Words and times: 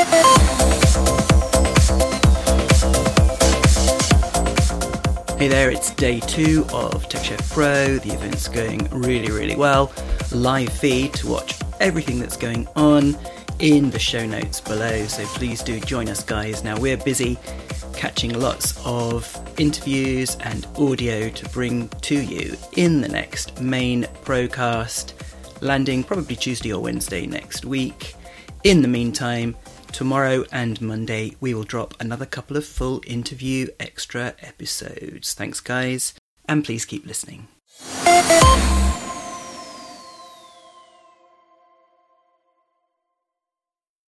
Hey 0.00 0.06
there, 5.48 5.70
it's 5.70 5.90
day 5.90 6.20
two 6.20 6.64
of 6.72 7.06
TechChef 7.10 7.50
Pro. 7.50 7.98
The 7.98 8.14
event's 8.14 8.48
going 8.48 8.88
really, 8.88 9.30
really 9.30 9.56
well. 9.56 9.92
Live 10.32 10.72
feed 10.72 11.12
to 11.14 11.28
watch 11.28 11.60
everything 11.80 12.18
that's 12.18 12.38
going 12.38 12.66
on 12.76 13.14
in 13.58 13.90
the 13.90 13.98
show 13.98 14.24
notes 14.24 14.58
below. 14.58 15.04
So 15.04 15.26
please 15.26 15.62
do 15.62 15.78
join 15.80 16.08
us, 16.08 16.24
guys. 16.24 16.64
Now 16.64 16.80
we're 16.80 16.96
busy 16.96 17.38
catching 17.94 18.40
lots 18.40 18.82
of 18.86 19.30
interviews 19.58 20.38
and 20.40 20.66
audio 20.78 21.28
to 21.28 21.48
bring 21.50 21.88
to 21.88 22.18
you 22.18 22.56
in 22.78 23.02
the 23.02 23.08
next 23.08 23.60
main 23.60 24.04
procast, 24.24 25.12
landing 25.60 26.04
probably 26.04 26.36
Tuesday 26.36 26.72
or 26.72 26.82
Wednesday 26.82 27.26
next 27.26 27.66
week. 27.66 28.14
In 28.64 28.82
the 28.82 28.88
meantime, 28.88 29.56
Tomorrow 29.92 30.44
and 30.50 30.80
Monday, 30.80 31.36
we 31.40 31.52
will 31.52 31.64
drop 31.64 31.94
another 32.00 32.24
couple 32.24 32.56
of 32.56 32.64
full 32.64 33.02
interview 33.06 33.68
extra 33.78 34.34
episodes. 34.40 35.34
Thanks, 35.34 35.60
guys, 35.60 36.14
and 36.48 36.64
please 36.64 36.84
keep 36.86 37.04
listening. 37.06 37.48